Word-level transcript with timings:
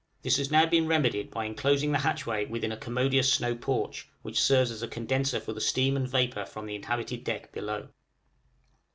This 0.23 0.37
has 0.37 0.49
now 0.49 0.65
been 0.65 0.87
remedied 0.87 1.29
by 1.29 1.45
enclosing 1.45 1.91
the 1.91 1.99
hatchway 1.99 2.45
within 2.45 2.71
a 2.71 2.75
commodious 2.75 3.31
snow 3.31 3.53
porch, 3.53 4.09
which 4.23 4.41
serves 4.41 4.71
as 4.71 4.81
a 4.81 4.87
condenser 4.87 5.39
for 5.39 5.53
the 5.53 5.61
steam 5.61 5.95
and 5.95 6.07
vapor 6.09 6.47
from 6.47 6.65
the 6.65 6.73
inhabited 6.73 7.23
deck 7.23 7.51
below. 7.51 7.89